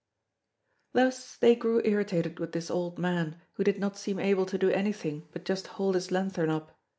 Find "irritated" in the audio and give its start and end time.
1.85-2.39